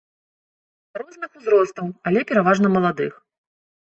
Розных 0.99 1.31
узростаў, 1.39 1.87
але 2.13 2.19
пераважна 2.31 2.67
маладых. 2.77 3.13